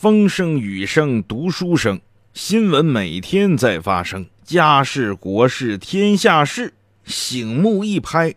[0.00, 2.00] 风声雨声读书声，
[2.32, 8.32] 新闻每天在发生，家事国事天下事，醒目一拍，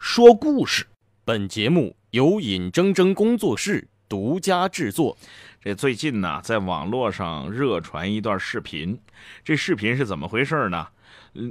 [0.00, 0.84] 说故事。
[1.24, 5.16] 本节目由尹铮铮工作室独家制作。
[5.62, 8.98] 这最近呢，在网络上热传一段视频，
[9.44, 10.88] 这视频是怎么回事呢？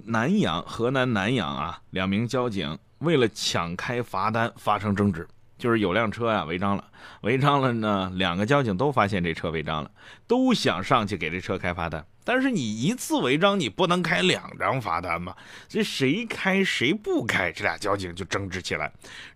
[0.03, 5.25] 南阳，河南南阳啊，两名交警为了抢开罚单发生争执。
[5.57, 6.83] 就是有辆车呀违章了，
[7.21, 9.91] 违章了呢，两个交警都发现这车违章了，
[10.27, 12.05] 都想上去给这车开罚单。
[12.23, 15.33] 但是你一次违章，你不能开两张罚单吗？
[15.67, 17.51] 这谁开谁不开？
[17.51, 18.91] 这俩交警就争执起来，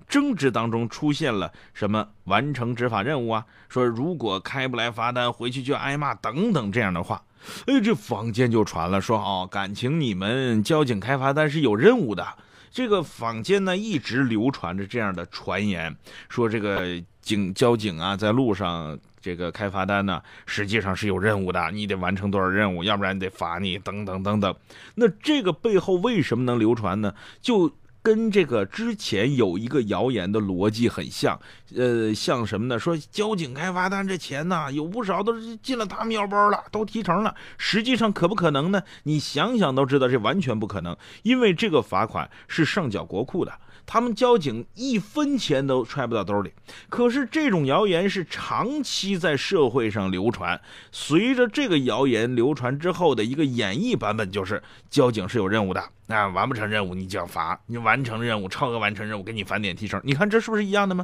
[0.07, 3.45] 争执当中出现了什么完成执法任务啊？
[3.69, 7.23] 说如果开不来罚单，回去就挨骂等等这样的话。
[7.65, 12.27] 哎，这坊间就传了说哦，感情你们交警开罚单是有任务的。
[12.71, 15.95] 这个坊间呢一直流传着这样的传言，
[16.29, 24.55] 说这个警交警啊在路上这个开罚单呢，实际上是有任务的，你得完成多少任务，要不然你得罚你等等等等。
[24.95, 27.13] 那这个背后为什么能流传呢？
[27.41, 27.71] 就。
[28.03, 31.39] 跟这个之前有一个谣言的逻辑很像，
[31.75, 32.79] 呃，像什么呢？
[32.79, 37.35] 说交警开罚单这钱呢，有不少都是进了他们腰包了，都提成了。
[37.57, 38.81] 实际上可不可能呢？
[39.03, 43.53] 你想想都知道，这完全不可能，因为这个罚款是上缴国库的。
[43.85, 46.53] 他们交警一分钱都揣不到兜里，
[46.87, 50.61] 可是这种谣言是长期在社会上流传。
[50.91, 59.99] 随着这个谣言流传之后的一个演绎版本，就是交警是有任务的，那完不成任务你就要罚，你完成任务超额完成任务给你返点提成。
[60.03, 61.03] 你看这是不是一样的吗？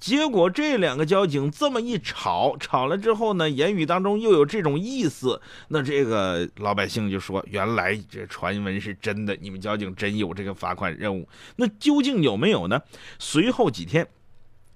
[0.00, 12.16] 结果这两个交警这么一吵，吵了之后呢，言语当中又有这种意思，那这个老百姓就说原来这传闻是真的，你们交警真有这个罚款任务，那究竟？
[12.16, 12.80] 有没有呢？
[13.18, 14.08] 随后几天，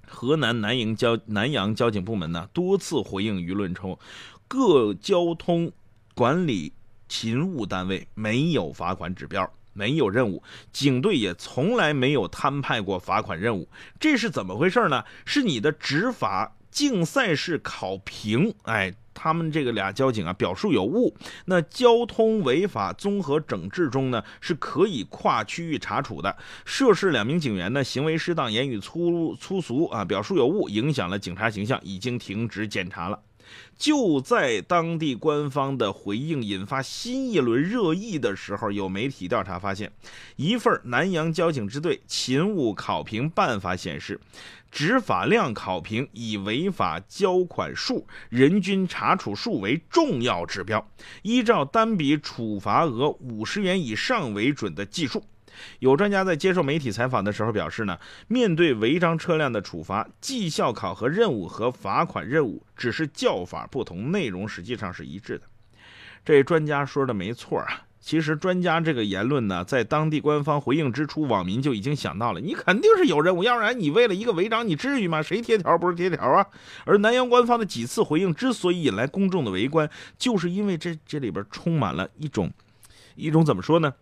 [0.07, 3.97] 河南南营交南阳交警部门呢多次回应舆论称，
[4.47, 5.73] 各交通
[6.15, 6.75] 管理
[7.09, 10.43] 勤务单位没有罚款指标，没有任务，
[10.73, 13.67] 警队也从来没有摊派过罚款任务。
[13.99, 15.05] 这是怎么回事呢？
[15.25, 18.95] 是你的执法竞赛式考评，哎。
[19.23, 21.15] 他们这个俩交警啊，表述有误。
[21.45, 26.35] 那交通违法综合整治中呢，是可以跨区域查处的。
[26.65, 33.21] 涉事两名警员呢，行为失当，言语粗粗俗啊，表述有误，影响了警察形象，已经停职检查了。
[33.79, 39.91] 就在当地官方的回应引发新一轮热议的时候，有媒体调查发现，
[40.37, 44.21] 一份南阳交警支队勤务考评办法显示，
[44.71, 50.87] 执法量考评以违法交款数、人均查处数为重要指标，
[51.23, 55.25] 依照单笔处罚额五十元以上为准的计数。
[55.81, 57.99] 有专家在接受媒体采访的时候表示呢，
[58.29, 65.45] 面对违章车辆的处罚，绩效考核任务和罚款任务只是叫法不同，内容实际上是一致的。
[66.25, 67.83] 这专家说的没错啊。
[68.03, 75.23] 其实专家这个言论呢，在当地官方回应之初，网民就已经想到了，你肯定是有任务，要不然你为了一个违章，你至于吗？
[75.23, 76.47] 谁贴条不是贴条啊？
[76.87, 79.89] 而南阳官方的几次回应之所以引来公众的围观，
[80.19, 82.51] 就是因为这这里边充满了一种
[83.17, 83.93] 一种怎么说呢？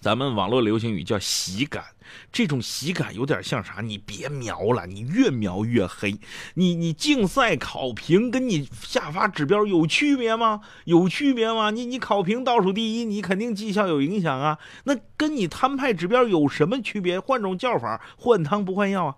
[0.00, 1.84] 咱们网络流行语叫喜感，
[2.32, 3.82] 这种喜感有点像啥？
[3.82, 6.18] 你别瞄了，你越瞄越黑。
[6.54, 10.62] 你你竞赛考评跟你下发指标有区别吗？
[10.86, 11.70] 有区别吗？
[11.70, 14.58] 你你考评倒数第一，你肯定绩效有影响啊。
[14.84, 17.20] 那跟你摊派指标有什么区别？
[17.20, 19.16] 换种叫法，换汤不换药啊。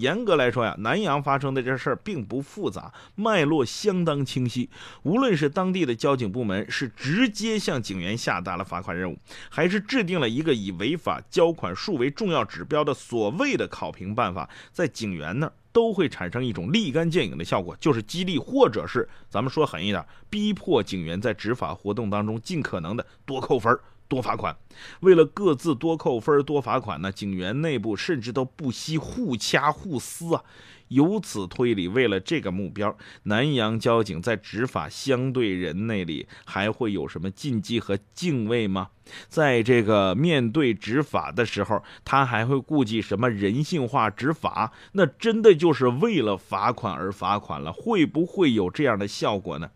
[0.00, 4.70] 严格来说呀，南阳发生的这事儿并不复杂，脉络相当清晰。
[5.02, 9.18] 无论是当地的交警部门是直接向警员下达了罚款任务，
[9.50, 23.78] 还是制定了一个以违法交款数为重要指标的所谓的考评办法，在警员那儿都会产生一种立竿见影的效果，就是激励或者是咱们说狠一点，逼迫警员在执法活动当中尽可能的多扣分。
[24.10, 24.54] 多罚款，
[25.00, 30.42] 为了各自多扣分、多罚款呢，警员内部甚至都不惜互掐互撕啊。
[30.90, 38.90] 由此推理，为了这个目标，南阳交警在执法相对人那里还会有什么禁忌和敬畏吗？
[39.28, 44.72] 在这个面对执法的时候，他还会顾及什么人性化执法？
[44.92, 47.72] 那真的就是为了罚款而罚款了？
[47.72, 49.70] 会不会有这样的效果呢？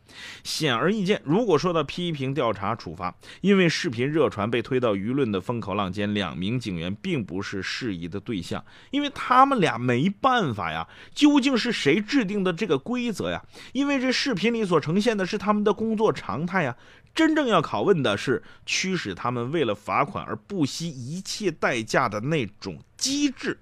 [0.44, 10.86] 显而易见，如果说到批评、调查、处罚，因为视频热传被推到舆论的风口浪尖，两名警员并不是适宜的对象，因为他们俩没办法呀。
[11.12, 13.42] 究竟是谁制定的这个规则呀？
[13.72, 16.76] 因为这视频里所呈现的是他们的工作常态呀。
[17.14, 23.58] 真正要拷问的是驱使他们为了罚款而不惜一切代价的那种机制。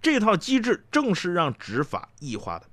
[0.00, 2.66] 这套机制正是让执法异化的。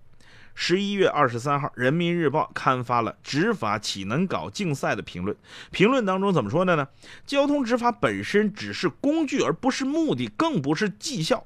[0.56, 5.36] 十一月二十三号，《人民日报》刊发了“执法岂能搞竞赛”的评论。
[5.72, 6.88] 评论当中怎么说的呢？
[7.26, 11.46] 交通执法本身只是工具，而不是目的，更不是绩效。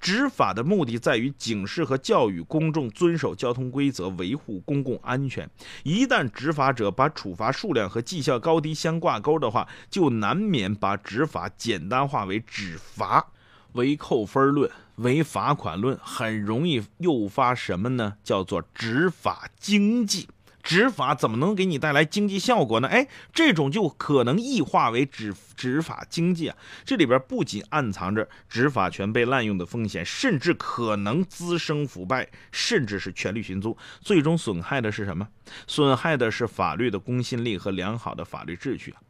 [0.00, 5.48] 执法的目的在于警示和教育公众遵守交通规则，维护公共安全。
[5.82, 13.26] 一旦执法者把处罚数量和绩效高低相挂钩的话，就难免把执法简单化为只罚。
[13.74, 18.14] 为扣分论，为罚款论，很容易诱发什么呢？
[18.24, 20.28] 叫做执法经济。
[20.62, 22.88] 执法怎么能给你带来经济效果呢？
[22.88, 26.56] 哎，这种就可能异化为执执法经济啊。
[26.84, 33.76] 这里边不仅暗藏着执法权被滥用的风险，甚至可能滋生腐败，甚至是权力寻租。
[34.00, 35.26] 最终损害的是什么？
[35.66, 39.00] 损害的是法律的公信力和良好的法律秩序啊。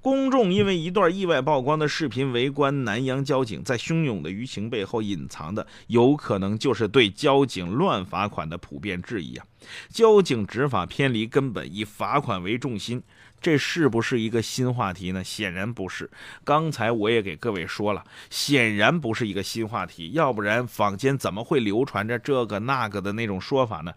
[0.00, 9.46] 公众因为一段意外曝光的视频围观南阳交警，在汹涌的舆情背后隐藏的，有可能就是对交警乱罚款的普遍质疑啊！
[9.88, 13.00] 交警执法偏离根本，以罚款为重心，
[13.40, 15.22] 这是不是一个新话题呢？
[15.22, 16.10] 显然不是。
[16.42, 23.92] 刚才我也给各位说了，显然不是一个新话题，要不然坊间怎么会流传着这个那个的那种说法呢？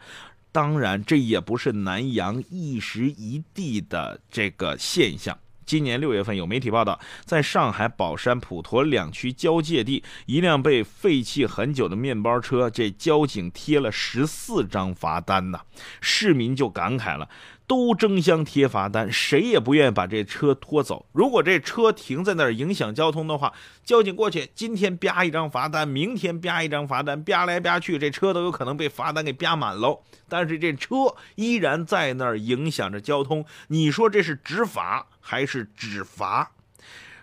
[0.51, 5.37] 当然，这也不是南阳一时一地的这个现象。
[5.65, 15.61] 今年六月份，有媒体报道，在上海宝山普陀两区交界地，一辆被废弃很久的面包车，这交警贴了十四张罚单呐，
[16.01, 17.29] 市民就感慨了。
[17.67, 21.07] 都争相贴罚单，谁也不愿意把这车拖走。
[21.11, 23.51] 如果这车停在那儿影响交通的话，
[23.83, 30.01] 交警过去，今天啪一张罚单，明天啪一张罚单，啪来啪去，这车都有可能被罚单给啪满喽。
[30.29, 36.51] 但是这车依然在那儿影响着交通，你说这是执法还是只罚？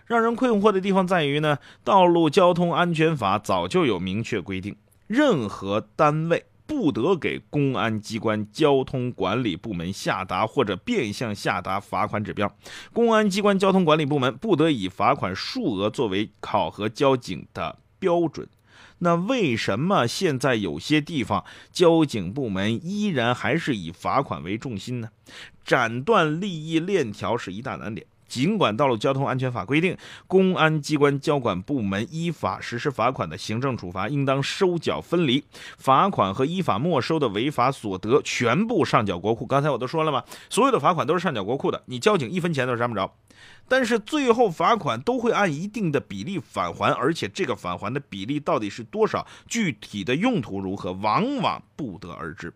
[0.05, 4.75] 让人困惑的地方在于呢，《道路交通安全法》早就有明确规定，
[5.07, 6.45] 任何单位。
[6.65, 12.51] 不得给公安机关交通管理部门下达或者变相下达罚款指标。
[12.93, 18.47] 公安机关交通管理部门不得以罚款数额作为考核交警的标准。
[18.99, 25.09] 那为什么现在有些地方交警部门依然还是以罚款为重心呢？
[25.65, 28.05] 斩断利益链条是一大难点。
[28.25, 29.95] 尽管《道路交通安全法》规定，
[30.25, 35.43] 公安机关交管部门依法实施罚款的行政处罚应当收缴分离，
[35.77, 39.45] 罚款和依法没收的违法所得全部上缴国库。
[39.45, 43.13] 刚才我都说了嘛，所有的罚款都是上缴国库的，你交警一分钱都沾不着。
[43.67, 52.53] 但是最后罚款都会按一定的比例返还，而且这个返还的比例到底是多少，具体的用途如何，往往不得而知。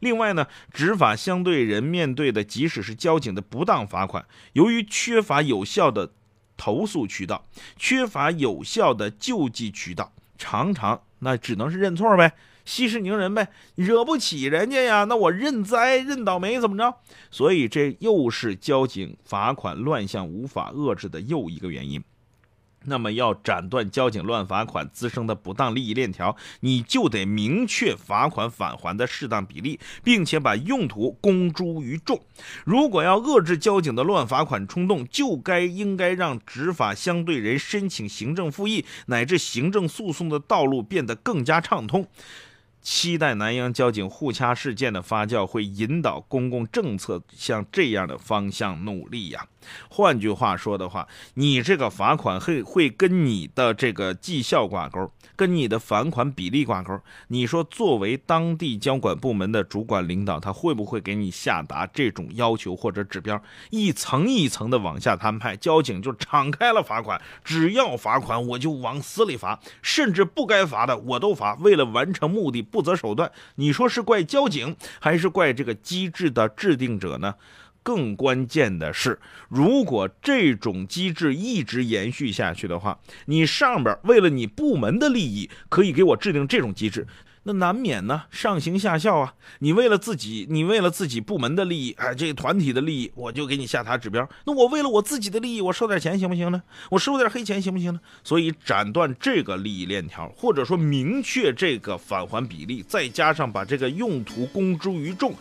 [0.00, 6.12] 另外呢，执法相对人面对的，即使是交警的不当罚款，由于缺乏有效的
[6.56, 7.46] 投诉渠道，
[7.76, 12.32] 缺乏有效的救济渠道，常常那只能是认错呗。
[12.70, 16.94] 息事宁人呗，惹不起人家呀，那我认栽认倒霉怎么着？
[17.28, 22.00] 所以这又是交警罚款乱象无法遏制的又一个原因。
[22.84, 32.18] 那么要斩断交警乱罚款滋生的不当利益链条，你就得明确罚款返还的适当比例，并且把用途公诸于众。
[32.64, 42.06] 如果要遏制交警的乱罚款冲动，就该应该让执法相对人申请行政复议乃至行政诉讼的道路变得更加畅通。
[42.82, 49.46] 期待南阳交警互掐事件的发酵会引导公共政策向这样的方向努力呀。
[49.90, 56.98] 换句话说的话，你这个罚款会会跟你的这个绩效挂钩，跟你的返款比例挂钩。
[57.28, 63.40] 你说，作为当地交管部门的主管领导，他会不会给你下达这种要求或者指标？
[63.68, 71.54] 一层一层的往下摊派，交警就敞开了罚款，只要罚款我就往死里罚，甚至不该罚的我都罚。
[71.56, 72.66] 为了完成目的。
[72.70, 77.34] 不择手段，你说是怪交警，还是怪这个机制的制定者呢？
[77.82, 87.06] 更关键的是，如果这种机制一直延续下去的话，你上边为了你部门的利益，可以给我制定这种机制。
[87.44, 89.34] 那难免呢，上行下效啊！
[89.60, 94.28] 你为了自己，你为了自己部门的利益，哎，这个团体的利益，我就给你下达指标。
[94.44, 96.62] 那我为了我自己的利益，我收点钱行不行呢？
[96.90, 98.00] 我收点黑钱行不行呢？
[98.22, 105.34] 所以斩断这个利益链条，或者说明确这个返还比例，再加上把这个用途公诸于众，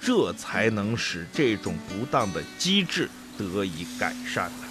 [0.00, 3.08] 这才能使这种不当的机制
[3.38, 4.66] 得以改善呢。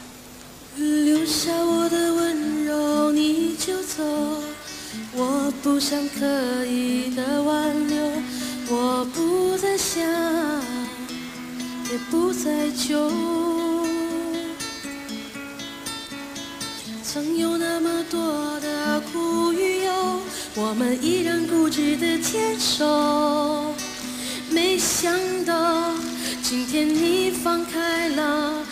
[0.76, 4.04] 留下我的温柔，你就走。
[5.16, 7.96] 我不想刻意的挽留，
[8.70, 10.04] 我不再想，
[11.92, 13.12] 也不再求。
[17.04, 20.20] 曾有那么多的苦与忧，
[20.56, 23.74] 我们依然固执的坚守。
[24.80, 25.14] 想
[25.46, 25.94] 到
[26.42, 28.63] 今天你放开了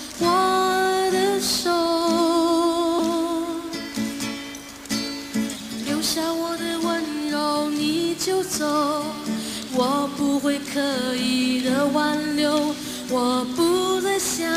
[13.14, 14.50] 我不再想，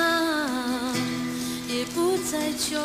[1.69, 2.79] 也不再求。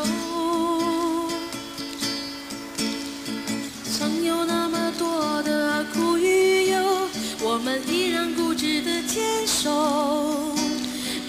[3.85, 7.07] 曾有那么多的苦与忧，
[7.41, 10.55] 我们依然固执的坚守。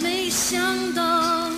[0.00, 1.50] 没想到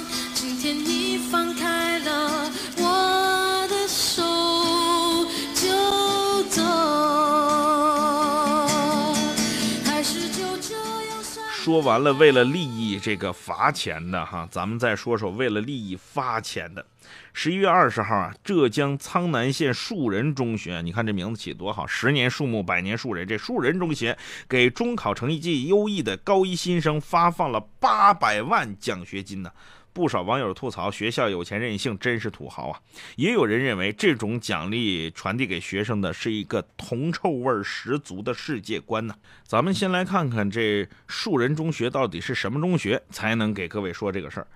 [11.65, 16.85] 说完了为了利益这个罚钱的哈，咱们再说说为了利益发钱的。
[17.33, 23.25] 十一月二十号啊，浙江苍南县树人中学，你看这名字起多好，十年树木，百年树人。
[23.29, 29.53] 这树人中学给中考成绩优异的高一新生发放了八百万奖学金呢。
[29.93, 32.81] 不少网友吐槽学校有钱任性，真是土豪啊！
[33.17, 39.15] 也有人认为这种奖励传递给学生的是一个铜臭味十足的世界观呢。
[39.45, 44.47] 咱们先来看看这树人中学到底是什么中学，才能给各位说这个事儿。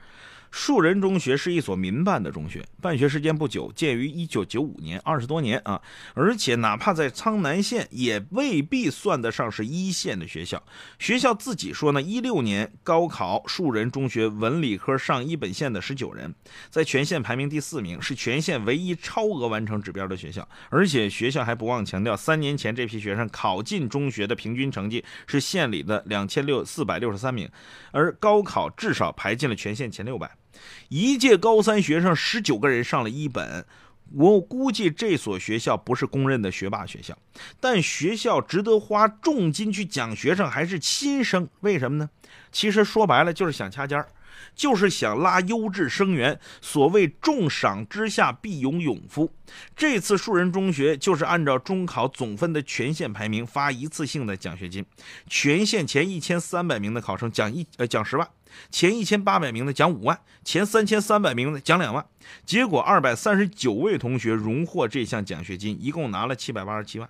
[0.51, 5.81] 树人中学是一所民办的中学，办学时间不久，建于1995年，二十多年啊！
[6.15, 10.63] 而且哪怕在苍南县，也未必算得上是一线的学校。
[10.99, 16.35] 学校自己说呢，16年高考树人中学文理科上一本线的19人，
[16.71, 20.49] 在全县排名第四名，是全县唯一超额完成指标的学校。
[20.71, 27.49] 而且学校还不忘强调，三年前这批学生考进中学的平均成绩是县里的两千六四百六十三名，
[27.91, 30.31] 而高考至少排进了全县前六百。
[30.89, 33.65] 一届高三学生十九个人上了一本，
[34.13, 37.17] 我估计这所学校不是公认的学霸学校，
[37.61, 42.09] 但学校值得花重金去讲学生还是新生，为什么呢？
[42.53, 44.09] 其实说白了就是想掐尖儿。
[44.55, 49.33] 就是想拉优质生源，所谓重赏之下必有勇夫。
[49.77, 54.85] 这次树人中学就是按照中考总分的全县排名发一次性的奖学金，
[55.29, 58.29] 全县前一千三百名的考生奖一呃奖十万，
[58.71, 62.05] 前一千八百名的奖五万，前三千三百名的奖两万。
[62.45, 67.09] 结果二百三十九位同学荣获这项奖学金，一共拿了七百八十七万。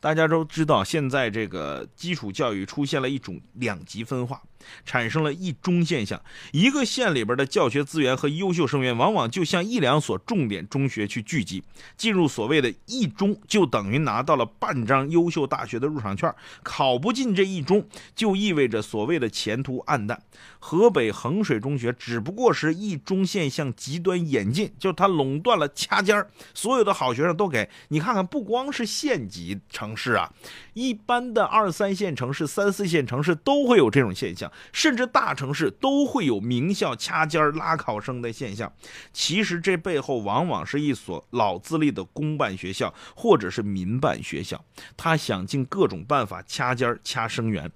[0.00, 4.40] 大家都知道，现在这个基础教育出现了一种两极分化。
[4.84, 6.20] 产生了一中现象，
[6.52, 11.62] 一个县里边的教学资源和优秀生源，往往就像一两所重点中学去聚集，
[11.96, 16.30] 进入所谓的一中，就等于拿到了半张优秀大学的入场券，
[16.64, 17.86] 考不进这一中，
[18.16, 20.20] 就意味着所谓的前途暗淡。
[20.58, 30.30] 河北衡水中学只不过是一中现象极端演进，就它垄断了掐尖儿，所有的好学生都给你看看，不光是县级城市啊，
[30.74, 34.52] 一般的二三线城市、三四线城市都会有这种现象。
[34.70, 38.70] 甚至大城市都会有名校掐尖儿拉考生的现象，
[39.14, 44.62] 其实这背后往往是一所老资历的公办学校或者是民办学校，
[44.94, 47.70] 他想尽各种办法掐尖儿掐生源。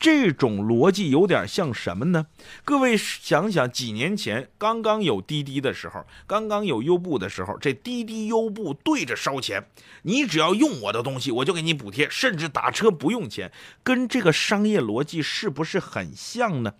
[0.00, 2.26] 这种逻辑有点像什么呢？
[2.64, 9.66] 各位想想，几年前刚刚有滴滴的时候，刚刚有优步的时候，这滴滴优步对着烧钱，
[10.02, 13.50] 你只要用我的东西，我就给你补贴，甚至打车不用钱，
[13.82, 16.74] 跟这个商业逻辑是不是很像呢？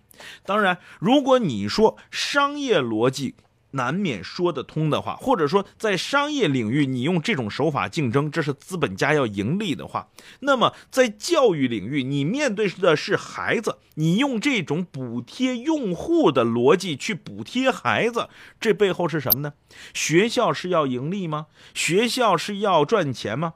[0.45, 3.35] 当然，如果你说商业逻辑，
[3.71, 10.07] 难免说得通的话，或者说在商业领域你用这种手法竞争，这是资本家要盈利的话，
[10.39, 18.29] 那么在教育领域，你面对的是孩子，你用这种补贴用户的逻辑去补贴孩子，
[18.61, 19.53] 这背后是什么呢？
[19.93, 21.47] 学校是要盈利吗？
[21.73, 23.53] 学校是要赚钱吗？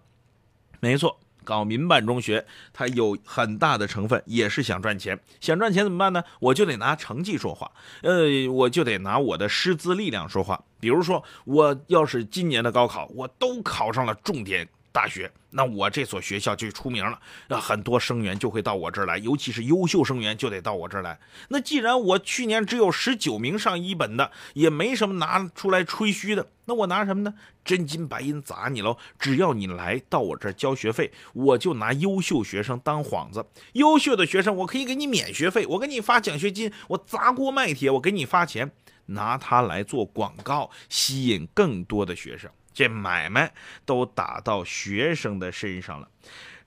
[0.83, 1.17] 没错。
[1.45, 5.17] 搞民办中学，它有很大的成分，也是想赚钱。
[5.39, 6.21] 想赚钱怎么办呢？
[6.41, 7.71] 我就得拿成绩说话，
[8.01, 10.61] 呃，我就得拿我的师资力量说话。
[10.81, 14.67] 比如说，我要是今年的高考，我都考上了重点。
[14.93, 21.19] 大学，那我这所学校就出名了，那很多生源就会到我这儿来，尤其是优秀生源就得到我这儿来。
[21.49, 27.33] 那既然我去年只有十九名上一本的，也没什么拿出来吹嘘的，那我拿什么呢？
[27.65, 28.97] 真金白银砸你喽！
[29.17, 33.43] 只要你来到我这儿交学费，我就拿优秀学生当幌子。
[33.71, 38.71] 优秀的学生，我可以给你免学费，我给你发奖学金，我砸锅卖铁，我给你发钱，
[39.07, 42.51] 拿它来做广告，吸引更多的学生。
[42.73, 43.53] 这买卖
[43.85, 46.07] 都打到学生的身上了，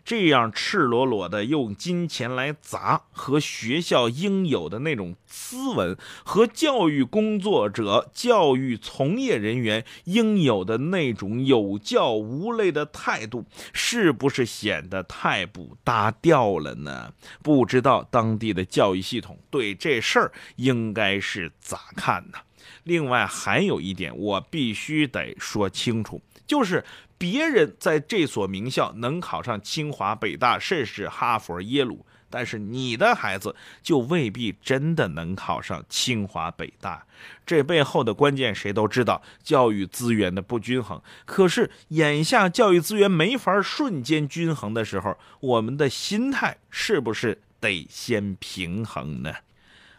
[0.05, 17.13] 这样赤裸裸的用金钱来砸，和学校应有的那种斯文，和教育工作者、教育从业人员应有的那种有教无类的态度，是不是显得太不搭调了呢？
[17.43, 22.39] 不知道当地的教育系统对这事儿应该是咋看呢？
[22.87, 26.85] 另外还有一点，我必须得说清楚，就是
[27.19, 37.05] 别人在这所名校能考上清华、北大，甚至哈佛、耶鲁，但是你的孩子就未必真的能考上清华、北大。
[37.45, 41.03] 这背后的关键谁都知道，教育资源的不均衡。
[41.25, 49.33] 可是眼下教育资源没法瞬间均衡的时候，我们的心态是不是得先平衡呢？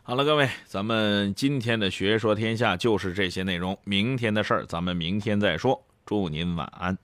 [0.10, 3.78] 好了，各位，咱们今天的学说天下就是这些内容。
[3.84, 5.86] 明天的事儿，咱们明天再说。
[6.06, 6.98] 祝您晚安。